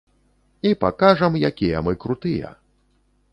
[0.69, 2.49] І пакажам, якія мы крутыя.